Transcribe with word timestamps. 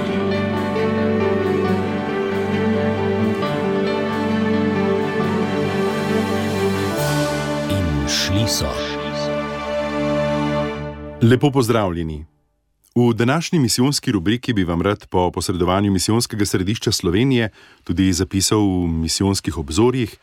In 7.69 8.07
šli 8.07 8.47
so. 8.47 8.69
Lepo 11.21 11.51
pozdravljeni. 11.51 12.25
V 12.95 13.13
današnji 13.13 13.59
misijonski 13.59 14.11
rubriki 14.11 14.53
bi 14.53 14.63
vam 14.63 14.81
rad 14.81 15.07
po 15.07 15.31
posredovanju 15.31 15.91
misijonskega 15.91 16.45
središča 16.45 16.91
Slovenije, 16.91 17.49
tudi 17.83 18.13
zapisal 18.13 18.59
v 18.59 18.87
misijonskih 18.87 19.57
obzorjih, 19.57 20.17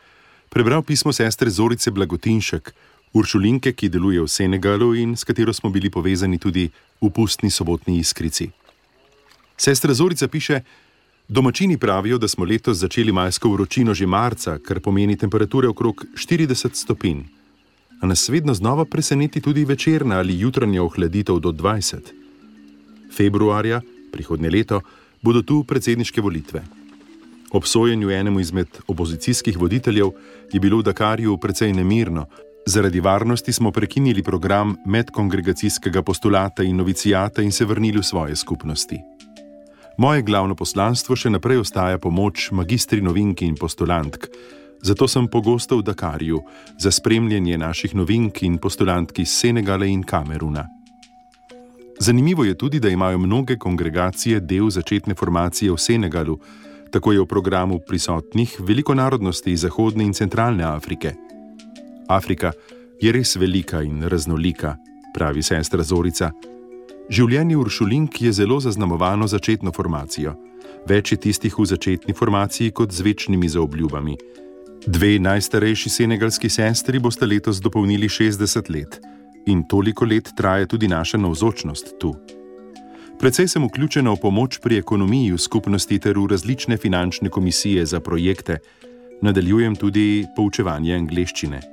prebral 0.49 0.81
pismo 0.81 1.13
sestre 1.13 1.49
Zorice 1.49 1.91
Blagotinšek, 1.91 2.73
Uršulinke, 3.13 3.73
ki 3.73 3.89
deluje 3.89 4.21
v 4.21 4.27
Senegalu 4.27 4.95
in 4.95 5.13
s 5.15 5.23
katero 5.23 5.53
smo 5.53 5.69
bili 5.69 5.89
povezani 5.89 6.39
tudi 6.41 6.69
v 7.01 7.09
pustni 7.09 7.51
sobotni 7.51 7.99
iskrici. 8.01 8.49
Sestra 9.57 9.93
Zorica 9.93 10.27
piše: 10.27 10.61
Domačini 11.27 11.77
pravijo, 11.77 12.17
da 12.17 12.27
smo 12.27 12.45
letos 12.45 12.77
začeli 12.77 13.11
majsko 13.11 13.49
vročino 13.49 13.93
že 13.93 14.05
marca, 14.05 14.57
kar 14.59 14.79
pomeni 14.79 15.17
temperature 15.17 15.67
okrog 15.67 16.05
40 16.15 16.73
stopinj. 16.73 17.23
A 18.01 18.07
nas 18.07 18.29
vedno 18.29 18.53
znova 18.53 18.85
preseneti 18.85 19.41
tudi 19.41 19.65
večerna 19.65 20.17
ali 20.19 20.39
jutranja 20.39 20.83
ohladitev 20.83 21.39
do 21.39 21.51
20. 21.51 21.97
Februarja, 23.17 23.81
prihodnje 24.11 24.49
leto, 24.49 24.81
bodo 25.21 25.41
tu 25.41 25.63
predsedniške 25.63 26.21
volitve. 26.21 26.63
Ob 27.51 27.65
sojenju 27.65 28.09
enemu 28.09 28.39
izmed 28.39 28.67
opozicijskih 28.87 29.57
voditeljev 29.57 30.09
je 30.53 30.59
bilo 30.59 30.77
v 30.77 30.83
Dakarju 30.83 31.37
precej 31.37 31.73
nemirno. 31.73 32.25
Zaradi 32.65 32.99
varnosti 32.99 33.53
smo 33.53 33.71
prekinili 33.71 34.23
program 34.23 34.75
medkongregacijskega 34.85 36.01
postulata 36.01 36.63
in 36.63 36.75
novicijata 36.75 37.41
in 37.41 37.51
se 37.51 37.65
vrnili 37.65 37.99
v 37.99 38.03
svoje 38.03 38.35
skupnosti. 38.35 39.01
Moje 39.97 40.21
glavno 40.21 40.55
poslanstvo 40.55 41.15
še 41.15 41.29
naprej 41.29 41.59
ostaja 41.59 41.99
pomoč 41.99 42.51
magistri 42.51 43.01
novinki 43.01 43.45
in 43.45 43.55
postulantk, 43.55 44.27
zato 44.81 45.07
sem 45.07 45.27
pogosto 45.27 45.77
v 45.77 45.83
Dakarju 45.83 46.39
za 46.79 46.91
spremljanje 46.91 47.57
naših 47.57 47.95
novink 47.95 48.43
in 48.43 48.57
postulantk 48.57 49.19
iz 49.19 49.29
Senegala 49.29 49.85
in 49.85 50.03
Kameruna. 50.03 50.65
Zanimivo 51.99 52.43
je 52.43 52.57
tudi, 52.57 52.79
da 52.79 52.89
imajo 52.89 53.17
mnoge 53.17 53.57
kongregacije 53.57 54.39
del 54.39 54.69
začetne 54.69 55.15
formacije 55.15 55.71
v 55.71 55.77
Senegalu, 55.77 56.39
tako 56.91 57.11
je 57.11 57.19
v 57.19 57.27
programu 57.27 57.79
prisotnih 57.87 58.55
veliko 58.59 58.95
narodnosti 58.95 59.51
iz 59.51 59.61
Zahodne 59.61 60.03
in 60.03 60.13
Centralne 60.13 60.63
Afrike. 60.63 61.32
Afrika 62.07 62.51
je 63.01 63.11
res 63.11 63.35
velika 63.35 63.81
in 63.81 64.03
raznolika, 64.03 64.77
pravi 65.13 65.43
sestra 65.43 65.83
Zorica. 65.83 66.31
Življenje 67.09 67.57
Uršulink 67.57 68.21
je 68.21 68.31
zelo 68.31 68.59
zaznamovano 68.63 69.27
začetno 69.27 69.71
formacijo. 69.75 70.35
Več 70.87 71.11
je 71.11 71.17
tistih 71.17 71.55
v 71.59 71.65
začetni 71.67 72.13
formaciji 72.15 72.71
kot 72.71 72.91
z 72.91 73.03
večnimi 73.03 73.49
zaobljubami. 73.49 74.15
Dve 74.87 75.17
najstarejši 75.19 75.89
senegalski 75.89 76.49
sestri 76.49 76.99
boste 76.99 77.27
letos 77.27 77.61
dopolnili 77.63 78.09
60 78.11 78.71
let 78.71 78.99
in 79.47 79.63
toliko 79.67 80.05
let 80.05 80.31
traja 80.35 80.67
tudi 80.67 80.87
naša 80.87 81.17
navzočnost 81.17 81.95
tu. 81.99 82.13
Predvsej 83.19 83.47
sem 83.47 83.63
vključena 83.67 84.11
v 84.11 84.19
pomoč 84.19 84.59
pri 84.63 84.79
ekonomiji 84.79 85.31
v 85.31 85.39
skupnosti 85.39 85.99
ter 85.99 86.19
v 86.19 86.27
različne 86.31 86.77
finančne 86.77 87.29
komisije 87.29 87.85
za 87.85 87.99
projekte, 87.99 88.59
nadaljujem 89.21 89.75
tudi 89.75 90.25
poučevanje 90.35 90.95
angleščine. 90.95 91.72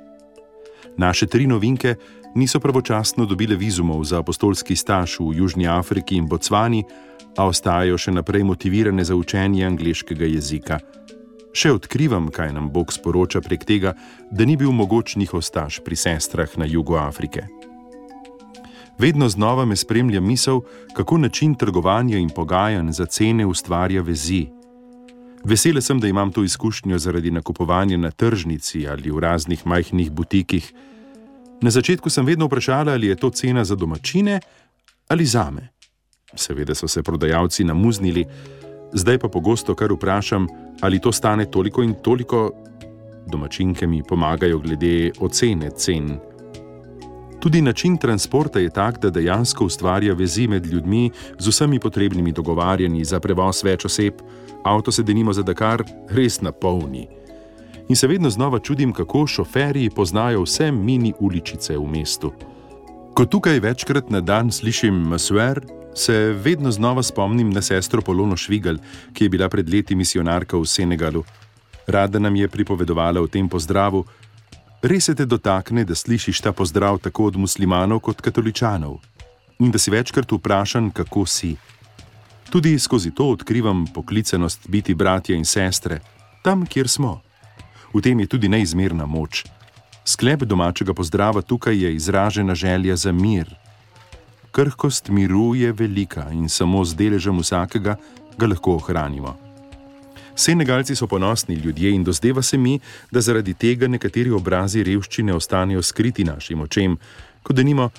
Naše 0.97 1.27
tri 1.27 1.47
novinke 1.47 1.95
niso 2.35 2.59
pravočasno 2.59 3.25
dobile 3.25 3.55
vizumov 3.55 4.03
za 4.03 4.19
apostolski 4.19 4.75
staž 4.75 5.19
v 5.19 5.35
Južni 5.35 5.67
Afriki 5.67 6.15
in 6.15 6.27
Bocvani, 6.27 6.83
a 7.37 7.47
ostajajo 7.47 7.97
še 7.97 8.11
naprej 8.11 8.43
motivirane 8.43 9.03
za 9.03 9.15
učenje 9.15 9.65
angliškega 9.65 10.27
jezika. 10.27 10.79
Še 11.51 11.71
odkrivam, 11.75 12.29
kaj 12.31 12.53
nam 12.55 12.69
Bog 12.71 12.93
sporoča 12.93 13.41
prek 13.43 13.65
tega, 13.67 13.95
da 14.31 14.47
ni 14.47 14.55
bil 14.55 14.71
mogoč 14.71 15.15
njihov 15.19 15.43
staž 15.43 15.81
pri 15.83 15.95
sestrah 15.95 16.47
na 16.57 16.67
jugu 16.67 16.95
Afrike. 16.95 17.47
Vedno 18.99 19.27
znova 19.29 19.65
me 19.65 19.75
spremlja 19.75 20.21
misel, 20.21 20.61
kako 20.93 21.17
način 21.17 21.55
trgovanja 21.55 22.17
in 22.17 22.29
pogajanj 22.29 22.91
za 22.91 23.05
cene 23.05 23.45
ustvarja 23.45 24.01
vezi. 24.01 24.47
Vesela 25.43 25.81
sem, 25.81 25.99
da 25.99 26.07
imam 26.07 26.31
to 26.31 26.43
izkušnjo 26.43 26.99
zaradi 26.99 27.31
nakupovanja 27.31 27.97
na 27.97 28.11
tržnici 28.11 28.87
ali 28.87 29.11
v 29.11 29.19
raznih 29.19 29.67
majhnih 29.67 30.11
butikih. 30.11 30.73
Na 31.61 31.69
začetku 31.69 32.09
sem 32.09 32.25
vedno 32.25 32.45
vprašala, 32.45 32.93
ali 32.93 33.07
je 33.07 33.15
to 33.15 33.29
cena 33.29 33.63
za 33.65 33.75
domačine 33.75 34.39
ali 35.07 35.25
za 35.25 35.51
me. 35.51 35.67
Seveda 36.35 36.75
so 36.75 36.87
se 36.87 37.03
prodajalci 37.03 37.63
namuznili, 37.63 38.25
zdaj 38.93 39.17
pa 39.17 39.27
pogosto 39.27 39.75
kar 39.75 39.91
vprašam, 39.91 40.47
ali 40.81 40.99
to 40.99 41.11
stane 41.11 41.51
toliko 41.51 41.83
in 41.83 41.93
toliko. 41.93 42.51
Domačinke 43.27 43.87
mi 43.87 44.03
pomagajo 44.03 44.59
glede 44.59 45.11
ocene 45.19 45.69
cen. 45.69 46.19
Tudi 47.41 47.61
način 47.61 47.97
transporta 47.97 48.59
je 48.59 48.69
tak, 48.69 48.99
da 48.99 49.09
dejansko 49.09 49.65
ustvarja 49.65 50.13
vezi 50.13 50.47
med 50.47 50.65
ljudmi 50.65 51.11
z 51.39 51.47
vsemi 51.47 51.79
potrebnimi 51.79 52.31
dogovarjanji 52.31 53.05
za 53.05 53.19
prevoz 53.19 53.63
več 53.63 53.85
oseb, 53.85 54.21
avto 54.63 54.91
se 54.91 55.03
denimo 55.03 55.33
za 55.33 55.41
Dakar 55.43 55.83
res 56.09 56.41
napolni. 56.41 57.07
In 57.89 57.95
se 57.95 58.07
vedno 58.07 58.29
znova 58.29 58.59
čudim, 58.59 58.93
kako 58.93 59.27
šoferji 59.27 59.89
poznajo 59.89 60.43
vse 60.43 60.71
mini 60.71 61.13
uličice 61.19 61.77
v 61.77 61.87
mestu. 61.87 62.31
Ko 63.13 63.25
tukaj 63.25 63.59
večkrat 63.59 64.09
na 64.09 64.21
dan 64.21 64.51
slišim 64.51 64.93
Masuer, 64.93 65.65
se 65.95 66.13
vedno 66.43 66.71
znova 66.71 67.03
spomnim 67.03 67.49
na 67.49 67.61
sestro 67.61 68.01
Polono 68.01 68.37
Švigal, 68.37 68.77
ki 69.13 69.25
je 69.25 69.29
bila 69.29 69.49
pred 69.49 69.69
leti 69.69 69.95
misionarka 69.95 70.57
v 70.57 70.65
Senegalu. 70.65 71.23
Rada 71.87 72.19
nam 72.19 72.35
je 72.35 72.47
pripovedovala 72.47 73.21
o 73.21 73.27
tem 73.27 73.49
pozdravu. 73.49 74.05
Res 74.81 75.05
se 75.05 75.13
te 75.15 75.25
dotakne, 75.25 75.83
da 75.85 75.95
slišiš 75.95 76.41
ta 76.41 76.51
pozdrav 76.51 76.97
tako 76.99 77.27
od 77.29 77.35
muslimanov 77.37 77.99
kot 78.01 78.21
katoličanov 78.21 78.97
in 79.61 79.69
da 79.71 79.77
si 79.77 79.91
večkrat 79.91 80.31
vprašan, 80.31 80.89
kako 80.89 81.25
si. 81.25 81.55
Tudi 82.49 82.79
skozi 82.79 83.11
to 83.11 83.29
odkrivam 83.29 83.85
poklicenost 83.93 84.65
biti 84.67 84.93
bratje 84.93 85.37
in 85.37 85.45
sestre, 85.45 85.99
tam, 86.41 86.65
kjer 86.65 86.89
smo. 86.89 87.21
V 87.93 88.01
tem 88.01 88.19
je 88.19 88.27
tudi 88.27 88.49
neizmerna 88.49 89.05
moč. 89.05 89.45
Sklep 90.05 90.43
domačega 90.49 90.93
pozdrava 90.93 91.41
tukaj 91.41 91.77
je 91.77 91.95
izražena 91.95 92.55
želja 92.55 92.95
za 92.95 93.11
mir. 93.11 93.53
Krhkost 94.51 95.09
miru 95.09 95.55
je 95.55 95.71
velika 95.71 96.25
in 96.31 96.49
samo 96.49 96.85
z 96.85 96.95
deležem 96.95 97.37
vsakega 97.37 97.95
ga 98.37 98.47
lahko 98.47 98.75
ohranimo. 98.81 99.50
Senegalci 100.41 100.95
so 100.95 101.07
ponosni 101.07 101.55
ljudje 101.55 101.91
in 101.91 102.03
dozdeva 102.03 102.41
se 102.41 102.57
mi, 102.57 102.79
da 103.11 103.21
zaradi 103.21 103.53
tega 103.53 103.87
nekateri 103.87 104.31
obrazi 104.31 104.81
revščine 104.83 105.33
ostanejo 105.33 105.81
skriti 105.85 106.23
našim 106.23 106.61
očem, 106.61 106.95
kot 107.43 107.55
da 107.55 107.63
nimo, 107.63 107.89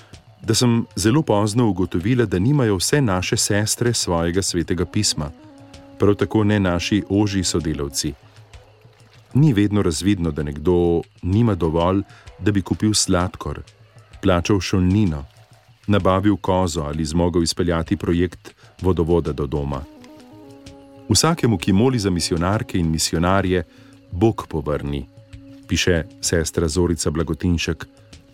da 0.41 0.53
sem 0.53 0.81
zelo 0.95 1.21
pozno 1.21 1.69
ugotovila, 1.69 2.25
da 2.25 2.39
nimajo 2.39 2.75
vse 2.81 3.01
naše 3.01 3.37
sestre 3.37 3.93
svojega 3.93 4.41
svetega 4.41 4.85
pisma, 4.85 5.29
prav 5.99 6.15
tako 6.19 6.43
ne 6.43 6.59
naši 6.59 7.03
oži 7.09 7.43
sodelavci. 7.43 8.13
Ni 9.33 9.53
vedno 9.53 9.81
razvidno, 9.81 10.31
da 10.31 10.43
nekdo 10.43 11.01
nima 11.21 11.55
dovolj, 11.55 12.03
da 12.39 12.51
bi 12.51 12.61
kupil 12.61 12.93
sladkor, 12.93 13.61
plačal 14.21 14.59
šolnino, 14.59 15.23
nabavil 15.87 16.35
kozo 16.35 16.83
ali 16.83 17.05
zmogel 17.05 17.43
izpeljati 17.43 17.97
projekt 17.97 18.53
vodovoda 18.81 19.31
do 19.31 19.47
doma. 19.47 19.83
Vsakemu, 21.13 21.57
ki 21.57 21.73
moli 21.73 21.99
za 21.99 22.09
misionarke 22.09 22.77
in 22.79 22.89
misionarje, 22.89 23.63
Bog 24.11 24.47
povrni, 24.49 25.05
piše 25.67 26.03
sestra 26.21 26.67
Zorica 26.67 27.11
Blagotinšek, 27.11 27.85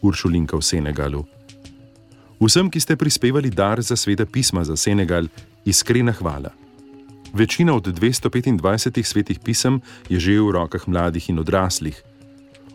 Uršulinka 0.02 0.56
v 0.56 0.64
Senegalu. 0.64 1.26
Vsem, 2.40 2.72
ki 2.72 2.80
ste 2.80 2.96
prispevali 2.96 3.52
dar 3.52 3.81
za 3.84 4.00
sveta 4.00 4.24
pisma 4.26 4.64
za 4.64 4.80
Senegal, 4.80 5.28
iskrena 5.66 6.16
hvala. 6.16 6.56
Večina 7.34 7.76
od 7.76 7.88
225 7.88 9.04
svetih 9.04 9.40
pisem 9.44 9.82
je 10.10 10.20
že 10.20 10.40
v 10.40 10.52
rokah 10.52 10.88
mladih 10.88 11.30
in 11.30 11.40
odraslih. 11.40 12.00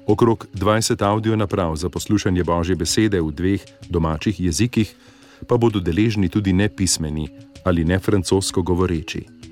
Okrog 0.07 0.47
20 0.53 1.01
audio 1.01 1.37
naprav 1.37 1.77
za 1.77 1.89
poslušanje 1.89 2.45
Božje 2.45 2.77
besede 2.77 3.21
v 3.21 3.33
dveh 3.33 3.63
domačih 3.89 4.41
jezikih 4.41 4.95
pa 5.49 5.57
bodo 5.57 5.81
deležni 5.81 6.29
tudi 6.29 6.53
nepismeni 6.53 7.29
ali 7.65 7.85
ne 7.85 7.99
francosko 7.99 8.63
govoreči. 8.63 9.44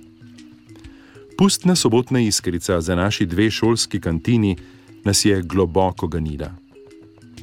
Pustna 1.43 1.75
sobotna 1.77 2.21
iskrica 2.21 2.81
za 2.81 2.95
naši 2.95 3.27
dve 3.27 3.51
šolski 3.51 4.01
kantini 4.01 4.57
nas 5.05 5.25
je 5.25 5.43
globoko 5.43 6.07
ganila. 6.07 6.53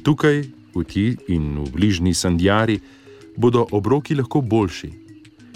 Tukaj, 0.02 0.40
v 0.74 0.84
ti 0.84 1.16
in 1.28 1.58
v 1.58 1.66
bližnji 1.72 2.14
Sandjari, 2.14 2.78
bodo 3.36 3.66
obroki 3.70 4.14
lahko 4.14 4.40
boljši. 4.40 4.90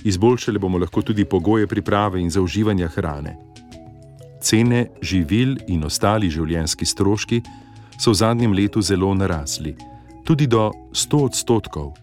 Izboljšali 0.05 0.59
bomo 0.59 0.79
lahko 0.79 1.03
tudi 1.03 1.25
pogoje 1.25 1.67
priprave 1.67 2.21
in 2.21 2.31
zauživanja 2.31 2.89
hrane. 2.89 3.37
Cene 4.43 4.87
živil 5.01 5.57
in 5.69 5.85
ostali 5.85 6.29
življenjski 6.31 6.85
stroški 6.85 7.41
so 7.97 8.11
v 8.11 8.15
zadnjem 8.15 8.53
letu 8.53 8.83
zelo 8.83 9.15
narasli, 9.15 9.73
tudi 10.25 10.47
do 10.47 10.69
100 10.93 11.25
odstotkov. 11.25 11.95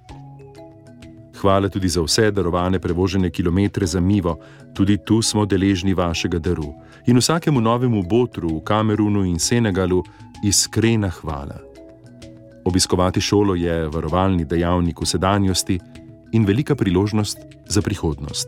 Hvala 1.42 1.70
tudi 1.70 1.90
za 1.90 2.02
vse 2.02 2.32
darovane 2.32 2.80
prevožene 2.80 3.30
kilometre 3.30 3.86
za 3.86 4.00
Mivo, 4.00 4.38
tudi 4.74 4.98
tu 4.98 5.22
smo 5.22 5.46
deležni 5.46 5.94
vašega 5.94 6.40
daru. 6.40 6.74
In 7.08 7.18
vsakemu 7.18 7.62
novemu 7.62 8.04
botru 8.04 8.58
v 8.58 8.64
Kamerunu 8.64 9.26
in 9.26 9.40
Senegalu 9.40 10.04
iskrena 10.46 11.10
hvala. 11.10 11.58
Obiskovati 12.66 13.22
šolo 13.22 13.56
je 13.56 13.88
varovalni 13.88 14.46
dejavnik 14.46 15.02
v 15.02 15.06
sedanjosti 15.06 15.80
in 16.32 16.46
velika 16.46 16.76
priložnost 16.76 17.38
za 17.66 17.82
prihodnost. 17.82 18.48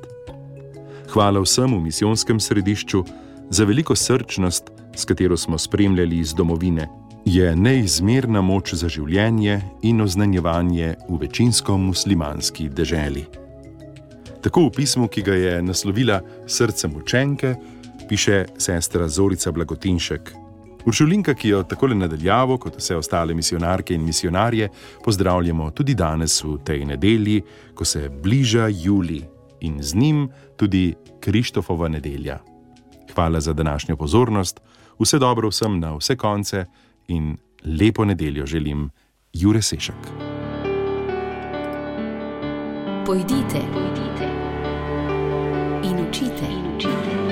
Hvala 1.14 1.42
vsem 1.42 1.74
v 1.74 1.82
misijonskem 1.82 2.40
središču 2.40 3.04
za 3.50 3.66
veliko 3.66 3.96
srčnost, 3.96 4.70
s 4.96 5.06
katero 5.06 5.38
smo 5.38 5.58
spremljali 5.58 6.18
iz 6.18 6.34
domovine 6.34 6.88
je 7.26 7.56
neizmerna 7.56 8.42
moč 8.42 8.74
za 8.76 8.90
življenje 8.92 9.62
in 9.88 10.02
oznanjevanje 10.04 10.96
v 11.08 11.20
večinsko 11.22 11.78
muslimanski 11.78 12.68
deželi. 12.70 13.24
Tako 14.44 14.68
v 14.68 14.74
pismu, 14.76 15.08
ki 15.08 15.24
ga 15.24 15.36
je 15.40 15.54
naslovila 15.64 16.20
Srcem 16.48 16.96
učenke, 17.00 17.56
piše 18.10 18.46
sestra 18.60 19.08
Zorica 19.08 19.52
Blagotinšek. 19.52 20.34
Uršulinka, 20.86 21.34
ki 21.34 21.54
jo 21.54 21.62
tako 21.64 21.88
nadaljavo, 21.96 22.58
kot 22.60 22.76
vse 22.78 22.98
ostale 23.00 23.34
misionarke 23.34 23.96
in 23.96 24.04
misionarje, 24.04 24.68
pozdravljamo 25.04 25.72
tudi 25.72 25.96
danes 25.96 26.42
v 26.44 26.58
tej 26.66 26.86
nedelji, 26.86 27.42
ko 27.74 27.86
se 27.86 28.10
bliža 28.10 28.68
Juli 28.68 29.22
in 29.62 29.80
z 29.80 29.96
njim 29.96 30.28
tudi 30.60 30.94
Krištofova 31.20 31.88
nedelja. 31.88 32.42
Hvala 33.16 33.40
za 33.40 33.54
današnjo 33.54 33.96
pozornost, 33.96 34.60
vse 35.00 35.20
dobro 35.20 35.50
vsem 35.50 35.80
na 35.80 35.96
vse 35.96 36.16
konce 36.16 36.66
in 37.08 37.38
lepo 37.64 38.06
nedeljo 38.06 38.46
želim, 38.46 38.90
Jure 39.34 39.62
Sešek. 39.62 40.10
Pojdite, 43.06 43.62
pojdite 43.74 44.28
in 45.84 46.08
učite, 46.08 46.46
in 46.50 46.76
učite. 46.76 47.23